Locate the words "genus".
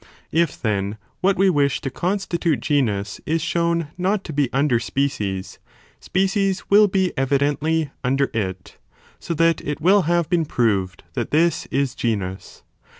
2.87-3.21, 11.93-12.63